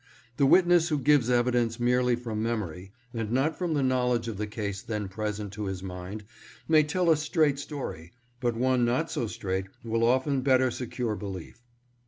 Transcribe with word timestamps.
The 0.37 0.47
witness 0.47 0.89
who 0.89 0.97
gives 0.97 1.29
evidence 1.29 1.79
merely 1.79 2.15
from 2.15 2.41
memory, 2.41 2.91
and 3.13 3.31
not 3.31 3.55
from 3.55 3.75
the 3.75 3.83
knowledge 3.83 4.27
of 4.27 4.37
the 4.37 4.47
case 4.47 4.81
then 4.81 5.07
present 5.07 5.53
to 5.53 5.65
his 5.65 5.83
mind, 5.83 6.23
may 6.67 6.81
tell 6.81 7.11
a 7.11 7.15
straight 7.15 7.59
story, 7.59 8.11
but 8.39 8.55
one 8.55 8.83
not 8.83 9.11
so 9.11 9.27
straight 9.27 9.67
will 9.83 10.03
often 10.03 10.41
better 10.41 10.71
secure 10.71 11.15
belief. 11.15 11.61